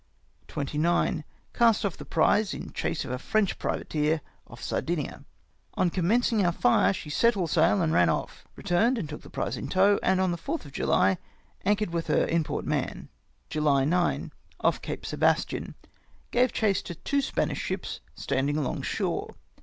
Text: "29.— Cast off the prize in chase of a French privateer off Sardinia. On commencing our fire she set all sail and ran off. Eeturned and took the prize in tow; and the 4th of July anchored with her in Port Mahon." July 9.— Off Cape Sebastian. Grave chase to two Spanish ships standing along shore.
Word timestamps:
"29.— 0.47 1.23
Cast 1.53 1.85
off 1.85 1.95
the 1.95 2.05
prize 2.05 2.55
in 2.55 2.71
chase 2.73 3.05
of 3.05 3.11
a 3.11 3.19
French 3.19 3.59
privateer 3.59 4.21
off 4.47 4.59
Sardinia. 4.59 5.25
On 5.75 5.91
commencing 5.91 6.43
our 6.43 6.51
fire 6.51 6.91
she 6.91 7.11
set 7.11 7.37
all 7.37 7.45
sail 7.45 7.83
and 7.83 7.93
ran 7.93 8.09
off. 8.09 8.43
Eeturned 8.57 8.97
and 8.97 9.07
took 9.07 9.21
the 9.21 9.29
prize 9.29 9.57
in 9.57 9.67
tow; 9.67 9.99
and 10.01 10.19
the 10.19 10.39
4th 10.39 10.65
of 10.65 10.71
July 10.71 11.19
anchored 11.65 11.91
with 11.91 12.07
her 12.07 12.25
in 12.25 12.43
Port 12.43 12.65
Mahon." 12.65 13.09
July 13.51 13.85
9.— 13.85 14.31
Off 14.61 14.81
Cape 14.81 15.05
Sebastian. 15.05 15.75
Grave 16.31 16.51
chase 16.51 16.81
to 16.81 16.95
two 16.95 17.21
Spanish 17.21 17.59
ships 17.59 17.99
standing 18.15 18.57
along 18.57 18.81
shore. 18.81 19.35